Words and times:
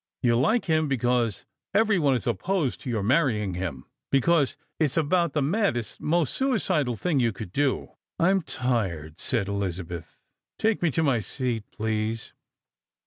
You 0.23 0.35
like 0.35 0.65
him 0.65 0.87
because 0.87 1.45
every 1.75 1.99
one 1.99 2.15
is 2.15 2.25
opposed 2.25 2.81
to 2.81 2.89
your 2.89 3.03
marrying 3.03 3.53
hira— 3.53 3.83
because 4.11 4.57
it's 4.79 4.97
about 4.97 5.33
the 5.33 5.43
maddest, 5.43 6.01
most 6.01 6.33
suicidal 6.33 6.95
thing 6.95 7.19
you 7.19 7.31
could 7.31 7.51
do." 7.51 7.89
"I'm 8.17 8.41
tired," 8.41 9.19
said 9.19 9.47
Elizabeth; 9.47 10.17
"take 10.57 10.81
me 10.81 10.89
to 10.89 11.07
a 11.11 11.21
seat, 11.21 11.65
please." 11.69 12.33